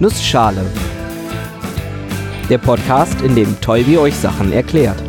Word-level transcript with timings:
Nussschale. 0.00 0.64
Der 2.48 2.58
Podcast, 2.58 3.20
in 3.20 3.34
dem 3.34 3.60
Tolbi 3.60 3.98
euch 3.98 4.14
Sachen 4.14 4.52
erklärt. 4.52 5.02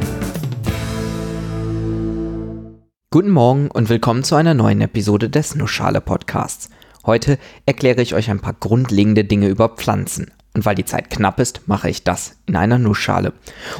Guten 3.11 3.29
Morgen 3.29 3.69
und 3.69 3.89
willkommen 3.89 4.23
zu 4.23 4.33
einer 4.33 4.55
neuen 4.55 4.81
Episode 4.81 5.29
des 5.29 5.53
Nussschale 5.53 6.01
Podcasts. 6.01 6.71
Heute 7.05 7.37
erkläre 7.67 8.01
ich 8.01 8.15
euch 8.15 8.31
ein 8.31 8.39
paar 8.39 8.55
grundlegende 8.59 9.23
Dinge 9.23 9.49
über 9.49 9.69
Pflanzen. 9.69 10.31
Und 10.55 10.65
weil 10.65 10.73
die 10.73 10.85
Zeit 10.85 11.11
knapp 11.11 11.39
ist, 11.39 11.67
mache 11.67 11.91
ich 11.91 12.03
das 12.03 12.37
in 12.47 12.55
einer 12.55 12.79
Nussschale. 12.79 13.33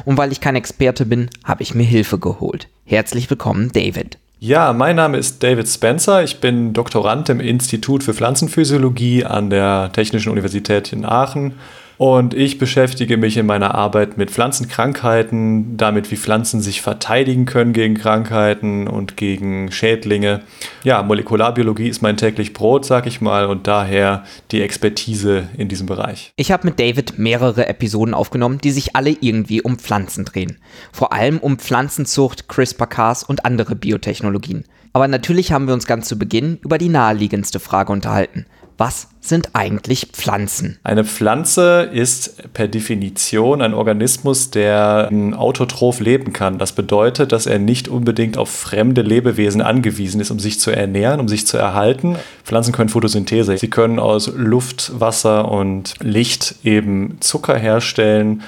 Und 0.04 0.16
weil 0.16 0.30
ich 0.30 0.40
kein 0.40 0.54
Experte 0.54 1.06
bin, 1.06 1.28
habe 1.42 1.64
ich 1.64 1.74
mir 1.74 1.82
Hilfe 1.82 2.20
geholt. 2.20 2.68
Herzlich 2.84 3.28
willkommen, 3.28 3.72
David. 3.72 4.18
Ja, 4.42 4.72
mein 4.72 4.96
Name 4.96 5.18
ist 5.18 5.42
David 5.42 5.68
Spencer. 5.68 6.24
Ich 6.24 6.40
bin 6.40 6.72
Doktorand 6.72 7.28
im 7.28 7.40
Institut 7.40 8.02
für 8.02 8.14
Pflanzenphysiologie 8.14 9.26
an 9.26 9.50
der 9.50 9.90
Technischen 9.92 10.32
Universität 10.32 10.94
in 10.94 11.04
Aachen 11.04 11.56
und 12.00 12.32
ich 12.32 12.56
beschäftige 12.56 13.18
mich 13.18 13.36
in 13.36 13.44
meiner 13.44 13.74
Arbeit 13.74 14.16
mit 14.16 14.30
Pflanzenkrankheiten, 14.30 15.76
damit 15.76 16.10
wie 16.10 16.16
Pflanzen 16.16 16.62
sich 16.62 16.80
verteidigen 16.80 17.44
können 17.44 17.74
gegen 17.74 17.94
Krankheiten 17.94 18.88
und 18.88 19.18
gegen 19.18 19.70
Schädlinge. 19.70 20.40
Ja, 20.82 21.02
Molekularbiologie 21.02 21.90
ist 21.90 22.00
mein 22.00 22.16
täglich 22.16 22.54
Brot, 22.54 22.86
sag 22.86 23.06
ich 23.06 23.20
mal, 23.20 23.44
und 23.44 23.66
daher 23.66 24.24
die 24.50 24.62
Expertise 24.62 25.48
in 25.58 25.68
diesem 25.68 25.86
Bereich. 25.86 26.32
Ich 26.36 26.50
habe 26.50 26.68
mit 26.68 26.80
David 26.80 27.18
mehrere 27.18 27.68
Episoden 27.68 28.14
aufgenommen, 28.14 28.62
die 28.64 28.70
sich 28.70 28.96
alle 28.96 29.14
irgendwie 29.20 29.60
um 29.60 29.78
Pflanzen 29.78 30.24
drehen. 30.24 30.56
Vor 30.92 31.12
allem 31.12 31.36
um 31.36 31.58
Pflanzenzucht, 31.58 32.48
CRISPR-Cas 32.48 33.24
und 33.24 33.44
andere 33.44 33.74
Biotechnologien. 33.76 34.64
Aber 34.94 35.06
natürlich 35.06 35.52
haben 35.52 35.66
wir 35.66 35.74
uns 35.74 35.86
ganz 35.86 36.08
zu 36.08 36.18
Beginn 36.18 36.60
über 36.64 36.78
die 36.78 36.88
naheliegendste 36.88 37.60
Frage 37.60 37.92
unterhalten. 37.92 38.46
Was 38.80 39.08
sind 39.20 39.50
eigentlich 39.52 40.06
Pflanzen? 40.10 40.78
Eine 40.84 41.04
Pflanze 41.04 41.90
ist 41.92 42.50
per 42.54 42.66
Definition 42.66 43.60
ein 43.60 43.74
Organismus, 43.74 44.50
der 44.50 45.10
autotroph 45.36 46.00
leben 46.00 46.32
kann. 46.32 46.56
Das 46.56 46.72
bedeutet, 46.72 47.30
dass 47.32 47.44
er 47.44 47.58
nicht 47.58 47.88
unbedingt 47.88 48.38
auf 48.38 48.48
fremde 48.48 49.02
Lebewesen 49.02 49.60
angewiesen 49.60 50.18
ist, 50.22 50.30
um 50.30 50.38
sich 50.38 50.60
zu 50.60 50.70
ernähren, 50.70 51.20
um 51.20 51.28
sich 51.28 51.46
zu 51.46 51.58
erhalten. 51.58 52.16
Pflanzen 52.42 52.72
können 52.72 52.88
Photosynthese. 52.88 53.58
Sie 53.58 53.68
können 53.68 53.98
aus 53.98 54.32
Luft, 54.34 54.98
Wasser 54.98 55.50
und 55.50 55.96
Licht 56.00 56.54
eben 56.64 57.18
Zucker 57.20 57.58
herstellen 57.58 58.42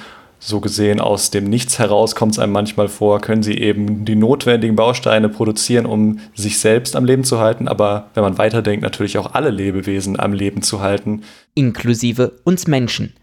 so 0.45 0.59
gesehen 0.59 0.99
aus 0.99 1.31
dem 1.31 1.45
Nichts 1.45 1.79
heraus 1.79 2.15
kommt 2.15 2.33
es 2.33 2.39
einem 2.39 2.51
manchmal 2.51 2.89
vor, 2.89 3.21
können 3.21 3.43
sie 3.43 3.57
eben 3.57 4.03
die 4.03 4.15
notwendigen 4.15 4.75
Bausteine 4.75 5.29
produzieren, 5.29 5.85
um 5.85 6.19
sich 6.35 6.59
selbst 6.59 6.97
am 6.97 7.05
Leben 7.05 7.23
zu 7.23 7.39
halten, 7.39 7.69
aber 7.69 8.09
wenn 8.13 8.23
man 8.23 8.37
weiterdenkt, 8.37 8.83
natürlich 8.83 9.17
auch 9.17 9.33
alle 9.33 9.51
Lebewesen 9.51 10.19
am 10.19 10.33
Leben 10.33 10.61
zu 10.61 10.81
halten. 10.81 11.21
Inklusive 11.53 12.33
uns 12.43 12.67
Menschen. 12.67 13.13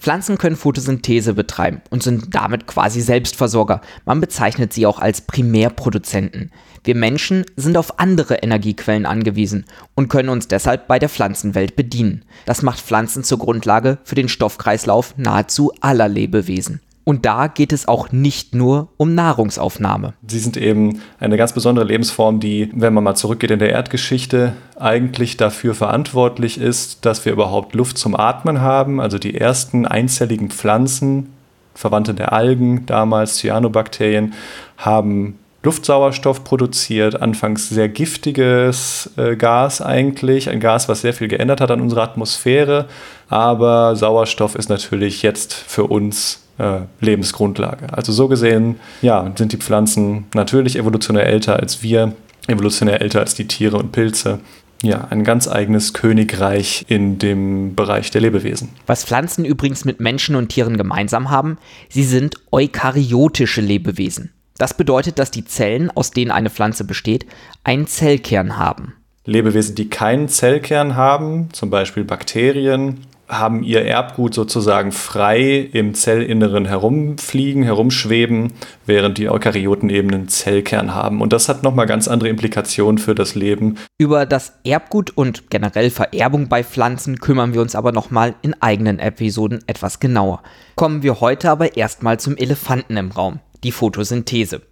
Pflanzen 0.00 0.38
können 0.38 0.56
Photosynthese 0.56 1.34
betreiben 1.34 1.82
und 1.90 2.02
sind 2.02 2.34
damit 2.34 2.66
quasi 2.66 3.02
Selbstversorger. 3.02 3.82
Man 4.06 4.18
bezeichnet 4.18 4.72
sie 4.72 4.86
auch 4.86 4.98
als 4.98 5.20
Primärproduzenten. 5.20 6.50
Wir 6.82 6.94
Menschen 6.94 7.44
sind 7.56 7.76
auf 7.76 8.00
andere 8.00 8.36
Energiequellen 8.36 9.04
angewiesen 9.04 9.66
und 9.94 10.08
können 10.08 10.30
uns 10.30 10.48
deshalb 10.48 10.88
bei 10.88 10.98
der 10.98 11.10
Pflanzenwelt 11.10 11.76
bedienen. 11.76 12.24
Das 12.46 12.62
macht 12.62 12.80
Pflanzen 12.80 13.24
zur 13.24 13.38
Grundlage 13.38 13.98
für 14.04 14.14
den 14.14 14.30
Stoffkreislauf 14.30 15.14
nahezu 15.18 15.70
aller 15.82 16.08
Lebewesen. 16.08 16.80
Und 17.04 17.24
da 17.24 17.46
geht 17.46 17.72
es 17.72 17.88
auch 17.88 18.12
nicht 18.12 18.54
nur 18.54 18.88
um 18.96 19.14
Nahrungsaufnahme. 19.14 20.14
Sie 20.26 20.38
sind 20.38 20.56
eben 20.56 21.00
eine 21.18 21.36
ganz 21.36 21.52
besondere 21.52 21.84
Lebensform, 21.86 22.40
die, 22.40 22.70
wenn 22.74 22.94
man 22.94 23.02
mal 23.02 23.14
zurückgeht 23.14 23.50
in 23.50 23.58
der 23.58 23.70
Erdgeschichte, 23.70 24.52
eigentlich 24.78 25.36
dafür 25.36 25.74
verantwortlich 25.74 26.60
ist, 26.60 27.04
dass 27.06 27.24
wir 27.24 27.32
überhaupt 27.32 27.74
Luft 27.74 27.98
zum 27.98 28.14
Atmen 28.14 28.60
haben. 28.60 29.00
Also 29.00 29.18
die 29.18 29.34
ersten 29.34 29.86
einzelligen 29.86 30.50
Pflanzen, 30.50 31.30
Verwandte 31.74 32.14
der 32.14 32.32
Algen, 32.32 32.84
damals 32.86 33.36
Cyanobakterien, 33.36 34.34
haben 34.76 35.38
Luftsauerstoff 35.62 36.42
produziert, 36.42 37.20
anfangs 37.20 37.68
sehr 37.68 37.88
giftiges 37.88 39.10
äh, 39.16 39.36
Gas 39.36 39.82
eigentlich, 39.82 40.48
ein 40.48 40.58
Gas, 40.58 40.88
was 40.88 41.02
sehr 41.02 41.12
viel 41.12 41.28
geändert 41.28 41.60
hat 41.60 41.70
an 41.70 41.82
unserer 41.82 42.02
Atmosphäre, 42.02 42.86
aber 43.28 43.94
Sauerstoff 43.94 44.54
ist 44.54 44.70
natürlich 44.70 45.22
jetzt 45.22 45.52
für 45.52 45.84
uns 45.84 46.46
äh, 46.60 46.80
Lebensgrundlage. 47.00 47.92
Also 47.92 48.12
so 48.12 48.28
gesehen, 48.28 48.76
ja, 49.02 49.32
sind 49.36 49.52
die 49.52 49.56
Pflanzen 49.56 50.26
natürlich 50.34 50.76
evolutionär 50.76 51.26
älter 51.26 51.56
als 51.58 51.82
wir, 51.82 52.12
evolutionär 52.46 53.00
älter 53.00 53.20
als 53.20 53.34
die 53.34 53.46
Tiere 53.46 53.76
und 53.76 53.92
Pilze. 53.92 54.40
Ja, 54.82 55.08
ein 55.10 55.24
ganz 55.24 55.46
eigenes 55.46 55.92
Königreich 55.92 56.86
in 56.88 57.18
dem 57.18 57.74
Bereich 57.74 58.10
der 58.10 58.22
Lebewesen. 58.22 58.70
Was 58.86 59.04
Pflanzen 59.04 59.44
übrigens 59.44 59.84
mit 59.84 60.00
Menschen 60.00 60.36
und 60.36 60.48
Tieren 60.48 60.78
gemeinsam 60.78 61.28
haben, 61.30 61.58
sie 61.90 62.04
sind 62.04 62.36
eukaryotische 62.50 63.60
Lebewesen. 63.60 64.32
Das 64.56 64.74
bedeutet, 64.74 65.18
dass 65.18 65.30
die 65.30 65.44
Zellen, 65.44 65.90
aus 65.90 66.12
denen 66.12 66.30
eine 66.30 66.50
Pflanze 66.50 66.84
besteht, 66.84 67.26
einen 67.62 67.86
Zellkern 67.86 68.56
haben. 68.56 68.94
Lebewesen, 69.26 69.74
die 69.74 69.90
keinen 69.90 70.28
Zellkern 70.28 70.96
haben, 70.96 71.48
zum 71.52 71.68
Beispiel 71.68 72.04
Bakterien, 72.04 73.06
haben 73.30 73.62
ihr 73.62 73.84
Erbgut 73.84 74.34
sozusagen 74.34 74.92
frei 74.92 75.68
im 75.72 75.94
Zellinneren 75.94 76.64
herumfliegen, 76.64 77.62
herumschweben, 77.62 78.52
während 78.86 79.18
die 79.18 79.28
Eukaryoten 79.28 79.88
eben 79.88 80.10
einen 80.10 80.28
Zellkern 80.28 80.94
haben. 80.94 81.20
Und 81.20 81.32
das 81.32 81.48
hat 81.48 81.62
nochmal 81.62 81.86
ganz 81.86 82.08
andere 82.08 82.28
Implikationen 82.28 82.98
für 82.98 83.14
das 83.14 83.34
Leben. 83.34 83.76
Über 83.98 84.26
das 84.26 84.52
Erbgut 84.64 85.10
und 85.16 85.50
generell 85.50 85.90
Vererbung 85.90 86.48
bei 86.48 86.64
Pflanzen 86.64 87.18
kümmern 87.20 87.54
wir 87.54 87.60
uns 87.60 87.74
aber 87.74 87.92
nochmal 87.92 88.34
in 88.42 88.60
eigenen 88.60 88.98
Episoden 88.98 89.60
etwas 89.66 90.00
genauer. 90.00 90.42
Kommen 90.74 91.02
wir 91.02 91.20
heute 91.20 91.50
aber 91.50 91.76
erstmal 91.76 92.18
zum 92.18 92.36
Elefanten 92.36 92.96
im 92.96 93.10
Raum 93.10 93.40
die 93.64 93.72
Photosynthese. 93.72 94.62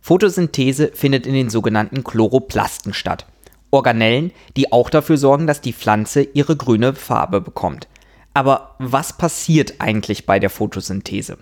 Photosynthese 0.00 0.92
findet 0.94 1.26
in 1.26 1.34
den 1.34 1.50
sogenannten 1.50 2.04
Chloroplasten 2.04 2.94
statt. 2.94 3.26
Organellen, 3.70 4.30
die 4.56 4.72
auch 4.72 4.90
dafür 4.90 5.16
sorgen, 5.16 5.46
dass 5.46 5.60
die 5.60 5.72
Pflanze 5.72 6.22
ihre 6.22 6.56
grüne 6.56 6.94
Farbe 6.94 7.40
bekommt. 7.40 7.88
Aber 8.36 8.74
was 8.78 9.14
passiert 9.14 9.76
eigentlich 9.78 10.26
bei 10.26 10.38
der 10.38 10.50
Photosynthese? 10.50 11.38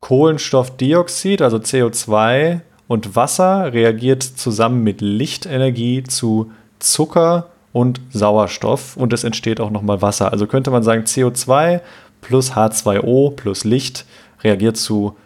Kohlenstoffdioxid, 0.00 1.42
also 1.42 1.58
CO2 1.58 2.60
und 2.88 3.14
Wasser 3.14 3.74
reagiert 3.74 4.22
zusammen 4.22 4.82
mit 4.82 5.02
Lichtenergie 5.02 6.02
zu 6.02 6.50
Zucker 6.78 7.50
und 7.74 8.00
Sauerstoff 8.10 8.96
und 8.96 9.12
es 9.12 9.22
entsteht 9.22 9.60
auch 9.60 9.68
nochmal 9.68 10.00
Wasser. 10.00 10.32
Also 10.32 10.46
könnte 10.46 10.70
man 10.70 10.82
sagen, 10.82 11.02
CO2 11.02 11.82
plus 12.22 12.52
H2O 12.52 13.32
plus 13.32 13.64
Licht 13.64 14.06
reagiert 14.42 14.78
zu 14.78 15.18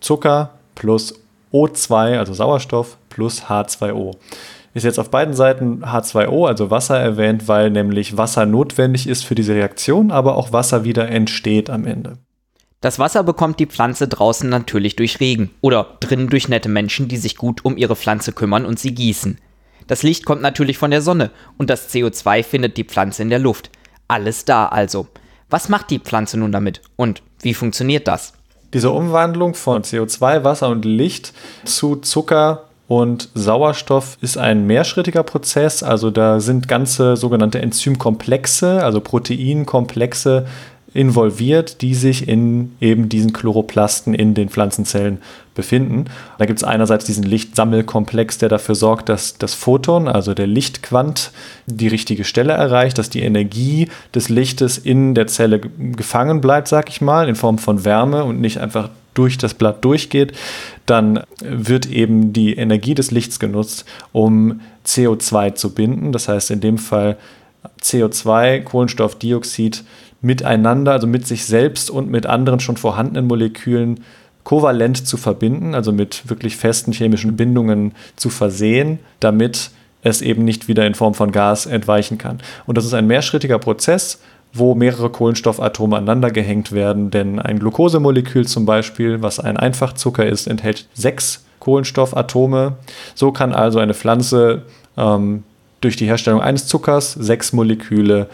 Zucker 0.00 0.50
plus 0.74 1.14
O2, 1.54 2.18
also 2.18 2.34
Sauerstoff, 2.34 2.98
plus 3.08 3.44
H2O. 3.44 4.16
Ist 4.74 4.82
jetzt 4.82 4.98
auf 4.98 5.10
beiden 5.10 5.34
Seiten 5.34 5.84
H2O, 5.84 6.48
also 6.48 6.68
Wasser, 6.68 6.98
erwähnt, 6.98 7.46
weil 7.46 7.70
nämlich 7.70 8.16
Wasser 8.16 8.44
notwendig 8.44 9.06
ist 9.06 9.24
für 9.24 9.36
diese 9.36 9.54
Reaktion, 9.54 10.10
aber 10.10 10.36
auch 10.36 10.52
Wasser 10.52 10.82
wieder 10.82 11.08
entsteht 11.08 11.70
am 11.70 11.86
Ende. 11.86 12.18
Das 12.80 12.98
Wasser 12.98 13.22
bekommt 13.22 13.60
die 13.60 13.66
Pflanze 13.66 14.08
draußen 14.08 14.50
natürlich 14.50 14.96
durch 14.96 15.20
Regen 15.20 15.50
oder 15.60 15.96
drinnen 16.00 16.28
durch 16.28 16.48
nette 16.48 16.68
Menschen, 16.68 17.06
die 17.06 17.16
sich 17.16 17.36
gut 17.36 17.64
um 17.64 17.76
ihre 17.76 17.94
Pflanze 17.94 18.32
kümmern 18.32 18.66
und 18.66 18.80
sie 18.80 18.94
gießen. 18.94 19.38
Das 19.86 20.02
Licht 20.02 20.26
kommt 20.26 20.42
natürlich 20.42 20.76
von 20.76 20.90
der 20.90 21.02
Sonne 21.02 21.30
und 21.56 21.70
das 21.70 21.94
CO2 21.94 22.42
findet 22.42 22.76
die 22.76 22.84
Pflanze 22.84 23.22
in 23.22 23.30
der 23.30 23.38
Luft. 23.38 23.70
Alles 24.08 24.44
da 24.44 24.66
also. 24.66 25.06
Was 25.48 25.68
macht 25.68 25.88
die 25.90 26.00
Pflanze 26.00 26.36
nun 26.36 26.50
damit 26.50 26.82
und 26.96 27.22
wie 27.40 27.54
funktioniert 27.54 28.08
das? 28.08 28.32
Diese 28.72 28.90
Umwandlung 28.90 29.54
von 29.54 29.82
CO2, 29.82 30.42
Wasser 30.42 30.68
und 30.68 30.84
Licht 30.84 31.32
zu 31.64 31.96
Zucker 31.96 32.64
und 32.86 33.30
Sauerstoff 33.34 34.18
ist 34.20 34.36
ein 34.36 34.66
mehrschrittiger 34.66 35.22
Prozess. 35.22 35.82
Also 35.82 36.10
da 36.10 36.40
sind 36.40 36.68
ganze 36.68 37.16
sogenannte 37.16 37.60
Enzymkomplexe, 37.62 38.82
also 38.82 39.00
Proteinkomplexe 39.00 40.46
involviert, 40.92 41.82
die 41.82 41.94
sich 41.94 42.28
in 42.28 42.76
eben 42.80 43.08
diesen 43.08 43.32
Chloroplasten 43.32 44.14
in 44.14 44.34
den 44.34 44.48
Pflanzenzellen 44.48 45.18
befinden. 45.54 46.04
Da 46.38 46.46
gibt 46.46 46.60
es 46.60 46.64
einerseits 46.64 47.04
diesen 47.04 47.24
Lichtsammelkomplex, 47.24 48.38
der 48.38 48.48
dafür 48.48 48.76
sorgt, 48.76 49.08
dass 49.08 49.36
das 49.36 49.54
Photon, 49.54 50.06
also 50.06 50.34
der 50.34 50.46
Lichtquant, 50.46 51.32
die 51.66 51.88
richtige 51.88 52.22
Stelle 52.22 52.52
erreicht, 52.52 52.96
dass 52.98 53.10
die 53.10 53.22
Energie 53.22 53.88
des 54.14 54.28
Lichtes 54.28 54.78
in 54.78 55.14
der 55.14 55.26
Zelle 55.26 55.58
gefangen 55.58 56.40
bleibt, 56.40 56.68
sag 56.68 56.88
ich 56.88 57.00
mal, 57.00 57.28
in 57.28 57.34
Form 57.34 57.58
von 57.58 57.84
Wärme 57.84 58.22
und 58.22 58.40
nicht 58.40 58.58
einfach 58.58 58.90
durch 59.14 59.38
das 59.38 59.54
Blatt 59.54 59.84
durchgeht, 59.84 60.32
dann 60.86 61.22
wird 61.40 61.86
eben 61.86 62.32
die 62.32 62.54
Energie 62.56 62.94
des 62.94 63.10
Lichts 63.10 63.38
genutzt, 63.38 63.84
um 64.12 64.60
CO2 64.86 65.54
zu 65.54 65.72
binden. 65.74 66.12
Das 66.12 66.28
heißt 66.28 66.50
in 66.50 66.60
dem 66.60 66.78
Fall 66.78 67.16
CO2, 67.80 68.62
Kohlenstoffdioxid 68.62 69.84
miteinander, 70.20 70.92
also 70.92 71.06
mit 71.06 71.26
sich 71.26 71.44
selbst 71.44 71.90
und 71.90 72.10
mit 72.10 72.26
anderen 72.26 72.60
schon 72.60 72.76
vorhandenen 72.76 73.26
Molekülen 73.26 74.00
kovalent 74.42 75.06
zu 75.06 75.16
verbinden, 75.16 75.74
also 75.74 75.92
mit 75.92 76.28
wirklich 76.28 76.56
festen 76.56 76.92
chemischen 76.92 77.36
Bindungen 77.36 77.92
zu 78.16 78.30
versehen, 78.30 78.98
damit 79.20 79.70
es 80.02 80.20
eben 80.20 80.44
nicht 80.44 80.68
wieder 80.68 80.86
in 80.86 80.94
Form 80.94 81.14
von 81.14 81.32
Gas 81.32 81.66
entweichen 81.66 82.18
kann. 82.18 82.40
Und 82.66 82.76
das 82.76 82.84
ist 82.84 82.94
ein 82.94 83.06
mehrschrittiger 83.06 83.58
Prozess, 83.58 84.20
wo 84.54 84.74
mehrere 84.74 85.10
Kohlenstoffatome 85.10 85.96
aneinander 85.96 86.30
gehängt 86.30 86.72
werden. 86.72 87.10
Denn 87.10 87.38
ein 87.38 87.58
Glukosemolekül 87.58 88.46
zum 88.46 88.64
Beispiel, 88.64 89.20
was 89.20 89.40
ein 89.40 89.56
Einfachzucker 89.56 90.24
ist, 90.24 90.46
enthält 90.46 90.88
sechs 90.94 91.44
Kohlenstoffatome. 91.58 92.76
So 93.14 93.32
kann 93.32 93.52
also 93.52 93.80
eine 93.80 93.94
Pflanze 93.94 94.62
ähm, 94.96 95.42
durch 95.80 95.96
die 95.96 96.06
Herstellung 96.06 96.40
eines 96.40 96.66
Zuckers 96.66 97.12
sechs 97.12 97.52
Moleküle 97.52 98.28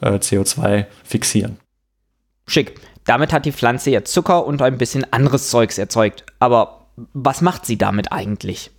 äh, 0.00 0.12
CO2 0.12 0.86
fixieren. 1.02 1.58
Schick. 2.46 2.80
Damit 3.04 3.32
hat 3.32 3.44
die 3.44 3.52
Pflanze 3.52 3.90
jetzt 3.90 4.12
Zucker 4.12 4.46
und 4.46 4.62
ein 4.62 4.78
bisschen 4.78 5.04
anderes 5.12 5.50
Zeugs 5.50 5.76
erzeugt. 5.76 6.24
Aber 6.38 6.86
was 7.12 7.42
macht 7.42 7.66
sie 7.66 7.76
damit 7.76 8.12
eigentlich? 8.12 8.70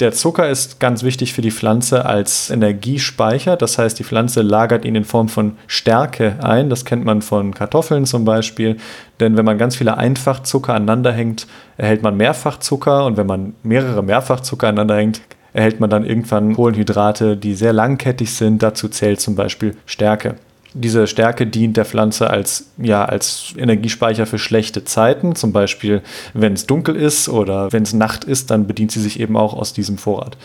Der 0.00 0.10
Zucker 0.10 0.48
ist 0.48 0.80
ganz 0.80 1.04
wichtig 1.04 1.34
für 1.34 1.40
die 1.40 1.52
Pflanze 1.52 2.04
als 2.04 2.50
Energiespeicher. 2.50 3.56
Das 3.56 3.78
heißt, 3.78 3.96
die 3.96 4.02
Pflanze 4.02 4.42
lagert 4.42 4.84
ihn 4.84 4.96
in 4.96 5.04
Form 5.04 5.28
von 5.28 5.56
Stärke 5.68 6.38
ein. 6.42 6.68
Das 6.68 6.84
kennt 6.84 7.04
man 7.04 7.22
von 7.22 7.54
Kartoffeln 7.54 8.04
zum 8.04 8.24
Beispiel. 8.24 8.76
Denn 9.20 9.36
wenn 9.36 9.44
man 9.44 9.56
ganz 9.56 9.76
viele 9.76 9.96
Einfachzucker 9.96 10.74
aneinander 10.74 11.12
hängt, 11.12 11.46
erhält 11.76 12.02
man 12.02 12.16
Mehrfachzucker. 12.16 13.04
Und 13.04 13.16
wenn 13.16 13.28
man 13.28 13.54
mehrere 13.62 14.02
Mehrfachzucker 14.02 14.66
aneinander 14.66 14.96
hängt, 14.96 15.20
erhält 15.52 15.78
man 15.78 15.90
dann 15.90 16.04
irgendwann 16.04 16.54
Kohlenhydrate, 16.54 17.36
die 17.36 17.54
sehr 17.54 17.72
langkettig 17.72 18.34
sind. 18.34 18.64
Dazu 18.64 18.88
zählt 18.88 19.20
zum 19.20 19.36
Beispiel 19.36 19.76
Stärke. 19.86 20.34
Diese 20.76 21.06
Stärke 21.06 21.46
dient 21.46 21.76
der 21.76 21.84
Pflanze 21.84 22.28
als, 22.28 22.66
ja, 22.78 23.04
als 23.04 23.54
Energiespeicher 23.56 24.26
für 24.26 24.38
schlechte 24.38 24.84
Zeiten. 24.84 25.36
Zum 25.36 25.52
Beispiel, 25.52 26.02
wenn 26.32 26.52
es 26.52 26.66
dunkel 26.66 26.96
ist 26.96 27.28
oder 27.28 27.72
wenn 27.72 27.84
es 27.84 27.92
Nacht 27.92 28.24
ist, 28.24 28.50
dann 28.50 28.66
bedient 28.66 28.90
sie 28.90 29.00
sich 29.00 29.20
eben 29.20 29.36
auch 29.36 29.54
aus 29.54 29.72
diesem 29.72 29.98
Vorrat. 29.98 30.36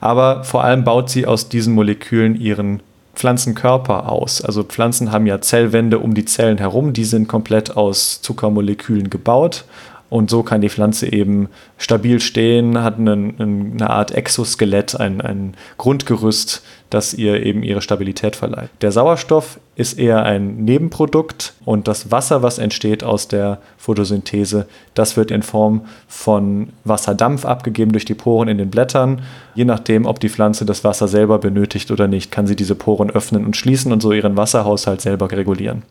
Aber 0.00 0.42
vor 0.42 0.64
allem 0.64 0.82
baut 0.82 1.08
sie 1.08 1.24
aus 1.24 1.48
diesen 1.48 1.74
Molekülen 1.74 2.34
ihren 2.40 2.80
Pflanzenkörper 3.14 4.10
aus. 4.10 4.42
Also 4.42 4.62
Pflanzen 4.64 5.12
haben 5.12 5.26
ja 5.26 5.40
Zellwände 5.40 6.00
um 6.00 6.14
die 6.14 6.24
Zellen 6.24 6.58
herum, 6.58 6.92
die 6.92 7.04
sind 7.04 7.28
komplett 7.28 7.76
aus 7.76 8.20
Zuckermolekülen 8.22 9.08
gebaut 9.08 9.64
und 10.08 10.30
so 10.30 10.42
kann 10.42 10.60
die 10.60 10.68
Pflanze 10.68 11.12
eben 11.12 11.48
stabil 11.78 12.20
stehen, 12.20 12.82
hat 12.82 12.98
eine, 12.98 13.34
eine 13.38 13.90
Art 13.90 14.12
Exoskelett, 14.12 14.98
ein, 14.98 15.20
ein 15.20 15.54
Grundgerüst, 15.78 16.62
das 16.90 17.12
ihr 17.12 17.44
eben 17.44 17.64
ihre 17.64 17.82
Stabilität 17.82 18.36
verleiht. 18.36 18.70
Der 18.80 18.92
Sauerstoff 18.92 19.58
ist 19.74 19.98
eher 19.98 20.22
ein 20.22 20.64
Nebenprodukt 20.64 21.54
und 21.64 21.88
das 21.88 22.12
Wasser, 22.12 22.42
was 22.42 22.58
entsteht 22.58 23.02
aus 23.02 23.26
der 23.26 23.58
Photosynthese, 23.78 24.66
das 24.94 25.16
wird 25.16 25.32
in 25.32 25.42
Form 25.42 25.82
von 26.06 26.68
Wasserdampf 26.84 27.44
abgegeben 27.44 27.92
durch 27.92 28.04
die 28.04 28.14
Poren 28.14 28.48
in 28.48 28.58
den 28.58 28.70
Blättern. 28.70 29.22
Je 29.54 29.64
nachdem, 29.64 30.06
ob 30.06 30.20
die 30.20 30.28
Pflanze 30.28 30.64
das 30.64 30.84
Wasser 30.84 31.08
selber 31.08 31.38
benötigt 31.38 31.90
oder 31.90 32.06
nicht, 32.06 32.30
kann 32.30 32.46
sie 32.46 32.56
diese 32.56 32.76
Poren 32.76 33.10
öffnen 33.10 33.44
und 33.44 33.56
schließen 33.56 33.92
und 33.92 34.00
so 34.00 34.12
ihren 34.12 34.36
Wasserhaushalt 34.36 35.00
selber 35.00 35.30
regulieren. 35.32 35.82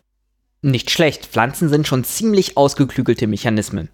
Nicht 0.65 0.89
schlecht, 0.89 1.27
Pflanzen 1.27 1.69
sind 1.69 1.85
schon 1.85 2.03
ziemlich 2.03 2.57
ausgeklügelte 2.57 3.27
Mechanismen. 3.27 3.89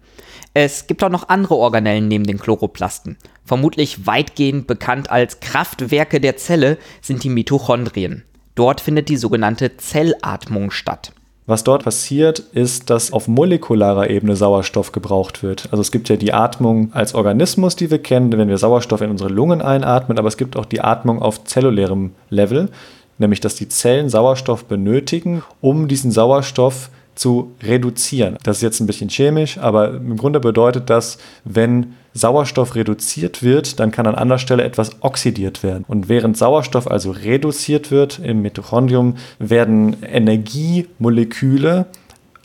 Es 0.54 0.86
gibt 0.86 1.04
auch 1.04 1.10
noch 1.10 1.28
andere 1.28 1.56
Organellen 1.56 2.08
neben 2.08 2.24
den 2.24 2.38
Chloroplasten. 2.38 3.18
Vermutlich 3.44 4.06
weitgehend 4.06 4.66
bekannt 4.66 5.10
als 5.10 5.40
Kraftwerke 5.40 6.18
der 6.18 6.38
Zelle 6.38 6.78
sind 7.02 7.24
die 7.24 7.28
Mitochondrien. 7.28 8.22
Dort 8.54 8.80
findet 8.80 9.10
die 9.10 9.18
sogenannte 9.18 9.76
Zellatmung 9.76 10.70
statt. 10.70 11.12
Was 11.44 11.62
dort 11.62 11.84
passiert, 11.84 12.38
ist, 12.38 12.88
dass 12.88 13.12
auf 13.12 13.28
molekularer 13.28 14.08
Ebene 14.08 14.34
Sauerstoff 14.34 14.92
gebraucht 14.92 15.42
wird. 15.42 15.68
Also 15.72 15.82
es 15.82 15.92
gibt 15.92 16.08
ja 16.08 16.16
die 16.16 16.32
Atmung 16.32 16.94
als 16.94 17.14
Organismus, 17.14 17.76
die 17.76 17.90
wir 17.90 17.98
kennen, 17.98 18.32
wenn 18.32 18.48
wir 18.48 18.56
Sauerstoff 18.56 19.02
in 19.02 19.10
unsere 19.10 19.28
Lungen 19.28 19.60
einatmen, 19.60 20.18
aber 20.18 20.28
es 20.28 20.38
gibt 20.38 20.56
auch 20.56 20.64
die 20.64 20.80
Atmung 20.80 21.20
auf 21.20 21.44
zellulärem 21.44 22.12
Level 22.30 22.70
nämlich 23.18 23.40
dass 23.40 23.54
die 23.54 23.68
Zellen 23.68 24.08
Sauerstoff 24.08 24.64
benötigen, 24.64 25.42
um 25.60 25.88
diesen 25.88 26.10
Sauerstoff 26.10 26.90
zu 27.14 27.52
reduzieren. 27.62 28.38
Das 28.42 28.56
ist 28.56 28.62
jetzt 28.62 28.80
ein 28.80 28.86
bisschen 28.86 29.10
chemisch, 29.10 29.58
aber 29.58 29.94
im 29.94 30.16
Grunde 30.16 30.40
bedeutet 30.40 30.88
das, 30.88 31.18
wenn 31.44 31.94
Sauerstoff 32.14 32.74
reduziert 32.74 33.42
wird, 33.42 33.80
dann 33.80 33.90
kann 33.90 34.06
an 34.06 34.14
anderer 34.14 34.38
Stelle 34.38 34.64
etwas 34.64 35.02
oxidiert 35.02 35.62
werden. 35.62 35.84
Und 35.86 36.08
während 36.08 36.36
Sauerstoff 36.36 36.90
also 36.90 37.10
reduziert 37.10 37.90
wird 37.90 38.18
im 38.18 38.42
Mitochondrium, 38.42 39.16
werden 39.38 40.02
Energiemoleküle 40.02 41.86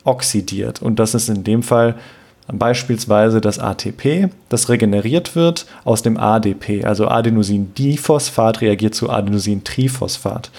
oxidiert. 0.04 0.82
Und 0.82 1.00
das 1.00 1.16
ist 1.16 1.30
in 1.30 1.44
dem 1.44 1.64
Fall 1.64 1.96
beispielsweise 2.52 3.42
das 3.42 3.60
ATP, 3.60 4.30
das 4.50 4.70
regeneriert 4.70 5.36
wird 5.36 5.66
aus 5.84 6.02
dem 6.02 6.18
ADP, 6.18 6.86
also 6.86 7.08
Adenosin-Diphosphat 7.08 8.62
reagiert 8.62 8.96
zu 8.96 9.10
Adenosin-Triphosphat. 9.10 10.52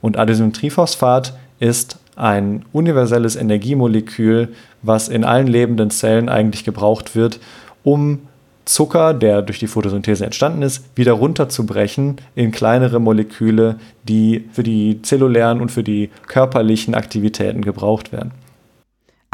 Und 0.00 0.16
Adenosin-Triphosphat 0.16 1.34
ist 1.58 1.98
ein 2.16 2.64
universelles 2.72 3.36
Energiemolekül, 3.36 4.54
was 4.82 5.08
in 5.08 5.24
allen 5.24 5.46
lebenden 5.46 5.90
Zellen 5.90 6.28
eigentlich 6.28 6.64
gebraucht 6.64 7.16
wird, 7.16 7.40
um 7.82 8.20
Zucker, 8.64 9.12
der 9.12 9.42
durch 9.42 9.58
die 9.58 9.66
Photosynthese 9.66 10.24
entstanden 10.24 10.62
ist, 10.62 10.84
wieder 10.94 11.12
runterzubrechen 11.12 12.16
in 12.34 12.50
kleinere 12.50 12.98
Moleküle, 12.98 13.76
die 14.04 14.48
für 14.52 14.62
die 14.62 15.02
zellulären 15.02 15.60
und 15.60 15.70
für 15.70 15.82
die 15.82 16.10
körperlichen 16.28 16.94
Aktivitäten 16.94 17.60
gebraucht 17.60 18.12
werden. 18.12 18.32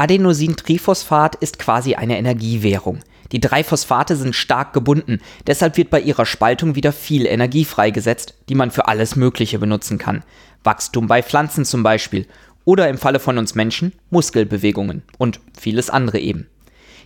Adenosintriphosphat 0.01 1.35
ist 1.35 1.59
quasi 1.59 1.93
eine 1.93 2.17
Energiewährung. 2.17 3.01
Die 3.31 3.39
drei 3.39 3.63
Phosphate 3.63 4.15
sind 4.15 4.35
stark 4.35 4.73
gebunden, 4.73 5.19
deshalb 5.45 5.77
wird 5.77 5.91
bei 5.91 6.01
ihrer 6.01 6.25
Spaltung 6.25 6.73
wieder 6.73 6.91
viel 6.91 7.27
Energie 7.27 7.65
freigesetzt, 7.65 8.33
die 8.49 8.55
man 8.55 8.71
für 8.71 8.87
alles 8.87 9.15
Mögliche 9.15 9.59
benutzen 9.59 9.99
kann. 9.99 10.23
Wachstum 10.63 11.05
bei 11.05 11.21
Pflanzen 11.21 11.65
zum 11.65 11.83
Beispiel 11.83 12.25
oder 12.65 12.89
im 12.89 12.97
Falle 12.97 13.19
von 13.19 13.37
uns 13.37 13.53
Menschen 13.53 13.93
Muskelbewegungen 14.09 15.03
und 15.19 15.39
vieles 15.55 15.91
andere 15.91 16.17
eben. 16.17 16.47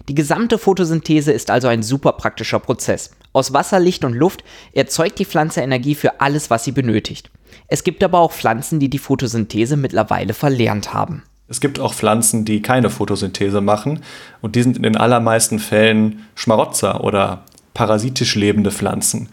Die 0.07 0.15
gesamte 0.15 0.57
Photosynthese 0.57 1.33
ist 1.33 1.51
also 1.51 1.67
ein 1.67 1.83
super 1.83 2.13
praktischer 2.13 2.59
Prozess. 2.59 3.11
Aus 3.33 3.51
Wasser, 3.51 3.81
Licht 3.81 4.05
und 4.05 4.13
Luft 4.13 4.45
erzeugt 4.71 5.19
die 5.19 5.25
Pflanze 5.25 5.59
Energie 5.59 5.95
für 5.95 6.21
alles, 6.21 6.49
was 6.49 6.63
sie 6.63 6.71
benötigt. 6.71 7.29
Es 7.67 7.83
gibt 7.83 8.05
aber 8.05 8.19
auch 8.19 8.31
Pflanzen, 8.31 8.79
die 8.79 8.89
die 8.89 8.99
Photosynthese 8.99 9.75
mittlerweile 9.75 10.33
verlernt 10.33 10.93
haben. 10.93 11.23
Es 11.47 11.61
gibt 11.61 11.79
auch 11.79 11.93
Pflanzen, 11.93 12.43
die 12.43 12.61
keine 12.61 12.89
Photosynthese 12.89 13.61
machen 13.61 13.99
und 14.41 14.55
die 14.55 14.63
sind 14.63 14.77
in 14.77 14.83
den 14.83 14.97
allermeisten 14.97 15.59
Fällen 15.59 16.25
Schmarotzer 16.33 17.03
oder 17.03 17.43
parasitisch 17.73 18.35
lebende 18.35 18.71
Pflanzen. 18.71 19.29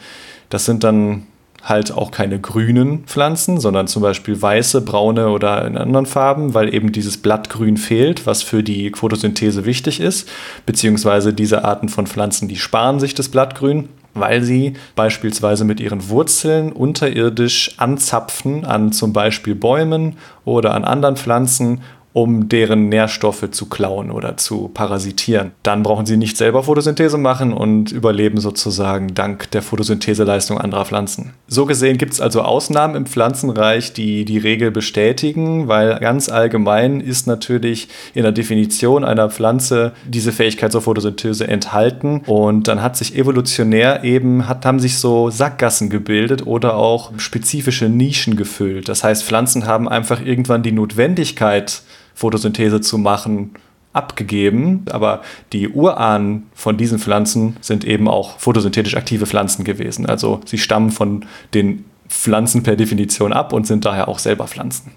Das 0.50 0.66
sind 0.66 0.84
dann 0.84 1.26
halt 1.62 1.92
auch 1.92 2.10
keine 2.10 2.40
grünen 2.40 3.04
Pflanzen, 3.04 3.60
sondern 3.60 3.86
zum 3.86 4.02
Beispiel 4.02 4.40
weiße, 4.40 4.80
braune 4.80 5.28
oder 5.28 5.64
in 5.64 5.78
anderen 5.78 6.06
Farben, 6.06 6.54
weil 6.54 6.74
eben 6.74 6.92
dieses 6.92 7.16
Blattgrün 7.16 7.76
fehlt, 7.76 8.26
was 8.26 8.42
für 8.42 8.62
die 8.62 8.90
Photosynthese 8.90 9.64
wichtig 9.64 10.00
ist, 10.00 10.28
beziehungsweise 10.66 11.32
diese 11.32 11.64
Arten 11.64 11.88
von 11.88 12.06
Pflanzen, 12.06 12.48
die 12.48 12.56
sparen 12.56 13.00
sich 13.00 13.14
das 13.14 13.28
Blattgrün 13.28 13.88
weil 14.14 14.42
sie 14.42 14.74
beispielsweise 14.94 15.64
mit 15.64 15.80
ihren 15.80 16.08
Wurzeln 16.08 16.72
unterirdisch 16.72 17.74
anzapfen 17.78 18.64
an 18.64 18.92
zum 18.92 19.12
Beispiel 19.12 19.54
Bäumen 19.54 20.18
oder 20.44 20.74
an 20.74 20.84
anderen 20.84 21.16
Pflanzen 21.16 21.80
um 22.12 22.48
deren 22.48 22.88
Nährstoffe 22.88 23.50
zu 23.50 23.66
klauen 23.66 24.10
oder 24.10 24.36
zu 24.36 24.68
parasitieren. 24.68 25.52
Dann 25.62 25.82
brauchen 25.82 26.06
sie 26.06 26.16
nicht 26.16 26.36
selber 26.36 26.62
Photosynthese 26.62 27.18
machen 27.18 27.52
und 27.52 27.90
überleben 27.90 28.38
sozusagen 28.38 29.14
dank 29.14 29.50
der 29.52 29.62
Photosyntheseleistung 29.62 30.58
anderer 30.58 30.84
Pflanzen. 30.84 31.32
So 31.48 31.66
gesehen 31.66 31.98
gibt 31.98 32.12
es 32.12 32.20
also 32.20 32.42
Ausnahmen 32.42 32.94
im 32.94 33.06
Pflanzenreich, 33.06 33.92
die 33.92 34.24
die 34.24 34.38
Regel 34.38 34.70
bestätigen, 34.70 35.68
weil 35.68 35.98
ganz 36.00 36.28
allgemein 36.28 37.00
ist 37.00 37.26
natürlich 37.26 37.88
in 38.14 38.22
der 38.22 38.32
Definition 38.32 39.04
einer 39.04 39.30
Pflanze 39.30 39.92
diese 40.06 40.32
Fähigkeit 40.32 40.72
zur 40.72 40.82
Photosynthese 40.82 41.48
enthalten 41.48 42.22
und 42.26 42.68
dann 42.68 42.82
hat 42.82 42.96
sich 42.96 43.16
evolutionär 43.16 44.04
eben, 44.04 44.48
hat, 44.48 44.66
haben 44.66 44.80
sich 44.80 44.98
so 44.98 45.30
Sackgassen 45.30 45.88
gebildet 45.88 46.46
oder 46.46 46.76
auch 46.76 47.12
spezifische 47.18 47.88
Nischen 47.88 48.36
gefüllt. 48.36 48.88
Das 48.88 49.02
heißt, 49.04 49.24
Pflanzen 49.24 49.66
haben 49.66 49.88
einfach 49.88 50.24
irgendwann 50.24 50.62
die 50.62 50.72
Notwendigkeit, 50.72 51.82
Photosynthese 52.14 52.80
zu 52.80 52.98
machen, 52.98 53.52
abgegeben. 53.92 54.84
Aber 54.90 55.22
die 55.52 55.68
Urahnen 55.68 56.46
von 56.54 56.76
diesen 56.76 56.98
Pflanzen 56.98 57.56
sind 57.60 57.84
eben 57.84 58.08
auch 58.08 58.38
photosynthetisch 58.38 58.96
aktive 58.96 59.26
Pflanzen 59.26 59.64
gewesen. 59.64 60.06
Also 60.06 60.40
sie 60.44 60.58
stammen 60.58 60.90
von 60.90 61.24
den 61.54 61.84
Pflanzen 62.08 62.62
per 62.62 62.76
Definition 62.76 63.32
ab 63.32 63.52
und 63.52 63.66
sind 63.66 63.84
daher 63.84 64.08
auch 64.08 64.18
selber 64.18 64.46
Pflanzen. 64.46 64.92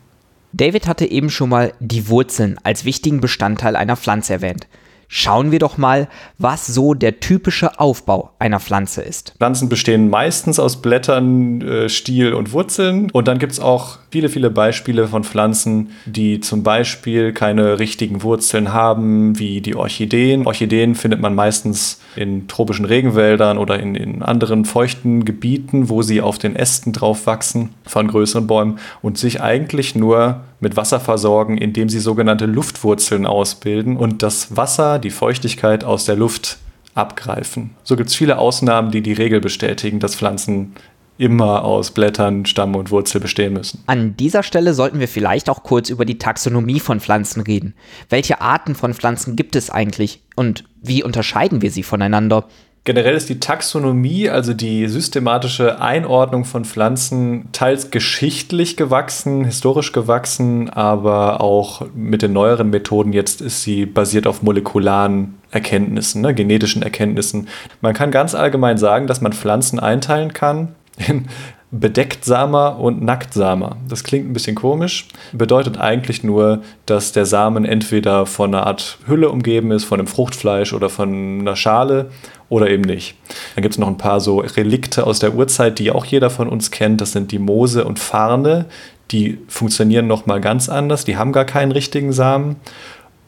David 0.54 0.88
hatte 0.88 1.06
eben 1.06 1.30
schon 1.30 1.50
mal 1.50 1.74
die 1.80 2.08
Wurzeln 2.08 2.58
als 2.64 2.86
wichtigen 2.86 3.20
Bestandteil 3.20 3.76
einer 3.76 3.98
Pflanze 3.98 4.34
erwähnt. 4.34 4.68
Schauen 5.08 5.52
wir 5.52 5.60
doch 5.60 5.78
mal, 5.78 6.08
was 6.38 6.68
so 6.68 6.94
der 6.94 7.20
typische 7.20 7.80
Aufbau 7.80 8.32
einer 8.40 8.60
Pflanze 8.60 9.02
ist. 9.02 9.34
Pflanzen 9.38 9.70
bestehen 9.70 10.10
meistens 10.10 10.60
aus 10.60 10.82
Blättern, 10.82 11.62
äh, 11.62 11.90
Stiel 11.90 12.34
und 12.34 12.52
Wurzeln. 12.52 13.10
Und 13.12 13.28
dann 13.28 13.40
gibt 13.40 13.54
es 13.54 13.60
auch 13.60 14.00
viele, 14.12 14.30
viele 14.30 14.50
Beispiele 14.50 15.08
von 15.08 15.24
Pflanzen, 15.24 15.92
die 16.06 16.40
zum 16.40 16.64
Beispiel 16.64 17.34
keine 17.34 17.80
richtigen 17.80 18.24
Wurzeln 18.24 18.74
haben, 18.74 19.38
wie 19.40 19.62
die 19.62 19.76
Orchideen. 19.76 20.48
Orchideen 20.48 20.96
findet 20.96 21.22
man 21.22 21.36
meistens 21.36 22.02
in 22.16 22.48
tropischen 22.48 22.86
Regenwäldern 22.86 23.58
oder 23.58 23.80
in, 23.80 23.96
in 23.96 24.24
anderen 24.24 24.66
feuchten 24.66 25.26
Gebieten, 25.26 25.90
wo 25.90 26.02
sie 26.02 26.22
auf 26.22 26.38
den 26.38 26.56
Ästen 26.56 26.94
drauf 26.94 27.28
wachsen 27.28 27.70
von 27.86 28.08
größeren 28.08 28.48
Bäumen 28.48 28.80
und 29.02 29.18
sich 29.18 29.42
eigentlich 29.42 29.96
nur 29.96 30.42
mit 30.60 30.78
Wasser 30.78 31.00
versorgen, 31.00 31.58
indem 31.58 31.90
sie 31.90 32.00
sogenannte 32.00 32.46
Luftwurzeln 32.46 33.26
ausbilden 33.26 33.98
und 33.98 34.24
das 34.24 34.56
Wasser, 34.56 35.00
die 35.00 35.10
Feuchtigkeit 35.10 35.84
aus 35.84 36.06
der 36.06 36.16
Luft 36.16 36.58
abgreifen. 36.94 37.72
So 37.84 37.96
gibt 37.96 38.10
es 38.10 38.16
viele 38.16 38.38
Ausnahmen, 38.38 38.92
die 38.92 39.02
die 39.02 39.14
Regel 39.14 39.42
bestätigen, 39.42 40.00
dass 40.00 40.16
Pflanzen 40.16 40.74
immer 41.18 41.64
aus 41.64 41.92
Blättern, 41.92 42.46
Stamm 42.46 42.76
und 42.76 42.92
Wurzel 42.92 43.22
bestehen 43.22 43.54
müssen. 43.54 43.84
An 43.88 44.18
dieser 44.18 44.44
Stelle 44.44 44.74
sollten 44.74 45.00
wir 45.00 45.08
vielleicht 45.08 45.50
auch 45.50 45.64
kurz 45.64 45.90
über 45.90 46.04
die 46.04 46.18
Taxonomie 46.18 46.80
von 46.80 47.00
Pflanzen 47.00 47.42
reden. 47.42 47.74
Welche 48.10 48.42
Arten 48.42 48.76
von 48.76 48.94
Pflanzen 48.94 49.36
gibt 49.36 49.56
es 49.56 49.70
eigentlich 49.70 50.22
und 50.36 50.66
wie 50.82 51.04
unterscheiden 51.04 51.62
wir 51.62 51.72
sie 51.72 51.84
voneinander? 51.84 52.48
Generell 52.86 53.16
ist 53.16 53.30
die 53.30 53.40
Taxonomie, 53.40 54.30
also 54.30 54.54
die 54.54 54.88
systematische 54.88 55.82
Einordnung 55.82 56.46
von 56.46 56.66
Pflanzen, 56.66 57.50
teils 57.52 57.90
geschichtlich 57.90 58.78
gewachsen, 58.78 59.44
historisch 59.44 59.92
gewachsen, 59.92 60.70
aber 60.70 61.42
auch 61.42 61.82
mit 61.96 62.22
den 62.22 62.34
neueren 62.34 62.70
Methoden 62.70 63.12
jetzt 63.12 63.42
ist 63.42 63.64
sie 63.64 63.88
basiert 63.88 64.28
auf 64.28 64.44
molekularen 64.44 65.34
Erkenntnissen, 65.50 66.22
ne, 66.22 66.36
genetischen 66.36 66.84
Erkenntnissen. 66.84 67.48
Man 67.82 67.96
kann 67.96 68.12
ganz 68.12 68.36
allgemein 68.36 68.78
sagen, 68.78 69.08
dass 69.08 69.20
man 69.20 69.34
Pflanzen 69.34 69.80
einteilen 69.80 70.34
kann 70.34 70.76
in 71.08 71.26
Bedecktsamer 71.72 72.80
und 72.80 73.02
Nacktsamer. 73.02 73.78
Das 73.90 74.04
klingt 74.04 74.30
ein 74.30 74.34
bisschen 74.34 74.56
komisch, 74.56 75.08
bedeutet 75.34 75.80
eigentlich 75.80 76.24
nur, 76.24 76.62
dass 76.86 77.12
der 77.12 77.26
Samen 77.26 77.66
entweder 77.66 78.26
von 78.26 78.54
einer 78.54 78.68
Art 78.68 79.00
Hülle 79.08 79.30
umgeben 79.30 79.72
ist, 79.72 79.84
von 79.84 80.00
einem 80.00 80.08
Fruchtfleisch 80.08 80.74
oder 80.74 80.90
von 80.90 81.40
einer 81.42 81.56
Schale 81.56 82.12
oder 82.50 82.70
eben 82.70 82.84
nicht. 82.84 83.16
Dann 83.56 83.62
gibt 83.62 83.74
es 83.74 83.80
noch 83.80 83.88
ein 83.88 83.98
paar 83.98 84.20
so 84.20 84.40
Relikte 84.40 85.06
aus 85.06 85.20
der 85.20 85.36
Urzeit, 85.36 85.80
die 85.80 85.92
auch 85.92 86.06
jeder 86.06 86.30
von 86.30 86.48
uns 86.48 86.72
kennt. 86.72 87.02
Das 87.02 87.12
sind 87.12 87.32
die 87.32 87.40
Moose 87.40 87.86
und 87.86 88.00
Farne. 88.00 88.66
Die 89.12 89.40
funktionieren 89.48 90.08
nochmal 90.08 90.42
ganz 90.42 90.70
anders. 90.70 91.06
Die 91.06 91.18
haben 91.18 91.32
gar 91.32 91.46
keinen 91.46 91.72
richtigen 91.72 92.14
Samen. 92.14 92.58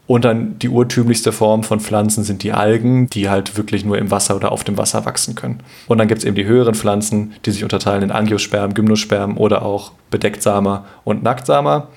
Und 0.06 0.24
dann 0.24 0.58
die 0.58 0.70
urtümlichste 0.70 1.32
Form 1.32 1.62
von 1.64 1.80
Pflanzen 1.80 2.24
sind 2.24 2.42
die 2.42 2.52
Algen, 2.52 3.10
die 3.10 3.28
halt 3.28 3.58
wirklich 3.58 3.84
nur 3.84 3.98
im 3.98 4.10
Wasser 4.10 4.36
oder 4.36 4.52
auf 4.52 4.64
dem 4.64 4.78
Wasser 4.78 5.04
wachsen 5.04 5.34
können. 5.34 5.60
Und 5.86 5.98
dann 5.98 6.08
gibt 6.08 6.20
es 6.20 6.24
eben 6.24 6.34
die 6.34 6.46
höheren 6.46 6.74
Pflanzen, 6.74 7.34
die 7.44 7.50
sich 7.50 7.62
unterteilen 7.62 8.02
in 8.02 8.10
Angiosperm, 8.10 8.72
Gymnosperm 8.72 9.36
oder 9.36 9.62
auch 9.62 9.92
Bedecktsamer 10.10 10.86
und 11.04 11.22
Nacktsamer. 11.22 11.88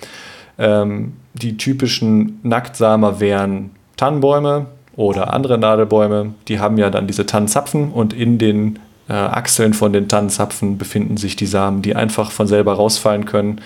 Ähm, 0.58 1.14
die 1.34 1.56
typischen 1.56 2.42
Nacktsamer 2.44 3.22
wären 3.22 3.72
Tannenbäume 3.96 4.66
oder 5.10 5.34
andere 5.34 5.58
Nadelbäume. 5.58 6.34
Die 6.48 6.60
haben 6.60 6.78
ja 6.78 6.90
dann 6.90 7.08
diese 7.08 7.26
Tannenzapfen 7.26 7.92
und 7.92 8.14
in 8.14 8.38
den 8.38 8.80
äh, 9.10 9.14
Achseln 9.14 9.74
von 9.74 9.94
den 9.94 10.08
Tannenzapfen 10.08 10.78
befinden 10.78 11.18
sich 11.18 11.36
die 11.36 11.46
Samen, 11.46 11.82
die 11.82 11.96
einfach 11.96 12.32
von 12.32 12.48
selber 12.48 12.74
rausfallen 12.74 13.26
können 13.26 13.62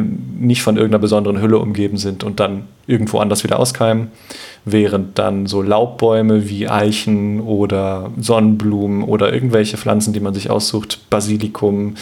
nicht 0.00 0.62
von 0.62 0.76
irgendeiner 0.76 1.00
besonderen 1.00 1.40
Hülle 1.40 1.58
umgeben 1.58 1.96
sind 1.96 2.24
und 2.24 2.40
dann 2.40 2.64
irgendwo 2.86 3.18
anders 3.18 3.44
wieder 3.44 3.58
auskeimen, 3.58 4.08
während 4.64 5.18
dann 5.18 5.46
so 5.46 5.62
Laubbäume 5.62 6.48
wie 6.48 6.68
Eichen 6.68 7.40
oder 7.40 8.10
Sonnenblumen 8.18 9.02
oder 9.02 9.32
irgendwelche 9.32 9.76
Pflanzen, 9.76 10.12
die 10.12 10.20
man 10.20 10.34
sich 10.34 10.50
aussucht, 10.50 11.10
Basilikum, 11.10 11.94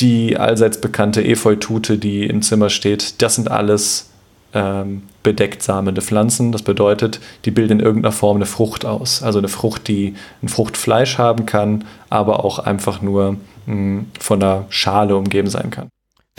die 0.00 0.36
allseits 0.36 0.80
bekannte 0.80 1.24
Efeutute, 1.24 1.98
die 1.98 2.26
im 2.26 2.42
Zimmer 2.42 2.70
steht, 2.70 3.20
das 3.22 3.34
sind 3.34 3.50
alles 3.50 4.11
ähm, 4.54 5.02
bedeckt 5.22 5.62
samende 5.62 6.02
Pflanzen. 6.02 6.52
Das 6.52 6.62
bedeutet, 6.62 7.20
die 7.44 7.50
bilden 7.50 7.80
in 7.80 7.84
irgendeiner 7.84 8.12
Form 8.12 8.36
eine 8.36 8.46
Frucht 8.46 8.84
aus. 8.84 9.22
Also 9.22 9.38
eine 9.38 9.48
Frucht, 9.48 9.88
die 9.88 10.14
ein 10.42 10.48
Fruchtfleisch 10.48 11.18
haben 11.18 11.46
kann, 11.46 11.84
aber 12.10 12.44
auch 12.44 12.58
einfach 12.58 13.02
nur 13.02 13.32
mh, 13.32 13.38
hm, 13.66 14.06
von 14.18 14.42
einer 14.42 14.66
Schale 14.68 15.16
umgeben 15.16 15.48
sein 15.48 15.70
kann. 15.70 15.88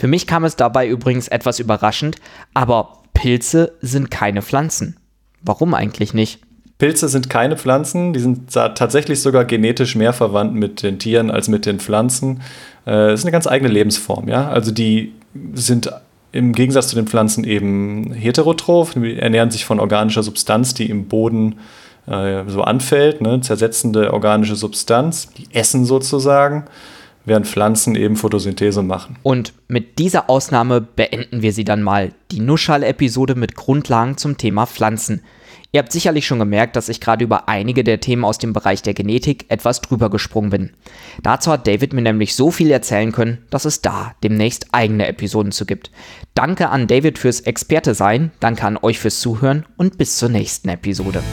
Für 0.00 0.08
mich 0.08 0.26
kam 0.26 0.44
es 0.44 0.56
dabei 0.56 0.88
übrigens 0.88 1.28
etwas 1.28 1.60
überraschend, 1.60 2.16
aber 2.52 2.98
Pilze 3.14 3.72
sind 3.80 4.10
keine 4.10 4.42
Pflanzen. 4.42 4.96
Warum 5.40 5.74
eigentlich 5.74 6.14
nicht? 6.14 6.40
Pilze 6.78 7.08
sind 7.08 7.30
keine 7.30 7.56
Pflanzen, 7.56 8.12
die 8.12 8.20
sind 8.20 8.52
tatsächlich 8.52 9.22
sogar 9.22 9.44
genetisch 9.44 9.94
mehr 9.94 10.12
verwandt 10.12 10.54
mit 10.54 10.82
den 10.82 10.98
Tieren 10.98 11.30
als 11.30 11.46
mit 11.48 11.66
den 11.66 11.78
Pflanzen. 11.78 12.42
Äh, 12.86 13.12
es 13.12 13.20
ist 13.20 13.24
eine 13.24 13.32
ganz 13.32 13.46
eigene 13.46 13.70
Lebensform, 13.70 14.28
ja. 14.28 14.48
Also 14.48 14.72
die 14.72 15.12
sind 15.54 15.92
im 16.34 16.52
Gegensatz 16.52 16.88
zu 16.88 16.96
den 16.96 17.06
Pflanzen 17.06 17.44
eben 17.44 18.12
heterotroph, 18.12 18.94
die 18.94 19.16
ernähren 19.16 19.52
sich 19.52 19.64
von 19.64 19.78
organischer 19.78 20.24
Substanz, 20.24 20.74
die 20.74 20.90
im 20.90 21.06
Boden 21.06 21.56
äh, 22.08 22.42
so 22.48 22.62
anfällt, 22.62 23.20
ne? 23.20 23.40
zersetzende 23.40 24.12
organische 24.12 24.56
Substanz, 24.56 25.32
die 25.32 25.46
essen 25.52 25.84
sozusagen 25.84 26.64
während 27.24 27.46
Pflanzen 27.46 27.94
eben 27.96 28.16
Photosynthese 28.16 28.82
machen. 28.82 29.16
Und 29.22 29.52
mit 29.68 29.98
dieser 29.98 30.28
Ausnahme 30.28 30.80
beenden 30.80 31.42
wir 31.42 31.52
sie 31.52 31.64
dann 31.64 31.82
mal, 31.82 32.12
die 32.30 32.40
Nuschall-Episode 32.40 33.34
mit 33.34 33.54
Grundlagen 33.54 34.16
zum 34.16 34.36
Thema 34.36 34.66
Pflanzen. 34.66 35.22
Ihr 35.74 35.80
habt 35.80 35.90
sicherlich 35.90 36.24
schon 36.24 36.38
gemerkt, 36.38 36.76
dass 36.76 36.88
ich 36.88 37.00
gerade 37.00 37.24
über 37.24 37.48
einige 37.48 37.82
der 37.82 37.98
Themen 37.98 38.24
aus 38.24 38.38
dem 38.38 38.52
Bereich 38.52 38.82
der 38.82 38.94
Genetik 38.94 39.46
etwas 39.48 39.80
drüber 39.80 40.08
gesprungen 40.08 40.50
bin. 40.50 40.70
Dazu 41.24 41.50
hat 41.50 41.66
David 41.66 41.92
mir 41.92 42.02
nämlich 42.02 42.36
so 42.36 42.52
viel 42.52 42.70
erzählen 42.70 43.10
können, 43.10 43.38
dass 43.50 43.64
es 43.64 43.82
da 43.82 44.14
demnächst 44.22 44.68
eigene 44.70 45.08
Episoden 45.08 45.50
zu 45.50 45.66
gibt. 45.66 45.90
Danke 46.34 46.68
an 46.68 46.86
David 46.86 47.18
fürs 47.18 47.40
Experte 47.40 47.94
sein, 47.94 48.30
danke 48.38 48.64
an 48.64 48.78
euch 48.80 49.00
fürs 49.00 49.18
Zuhören 49.18 49.66
und 49.76 49.98
bis 49.98 50.16
zur 50.16 50.28
nächsten 50.28 50.68
Episode. 50.68 51.24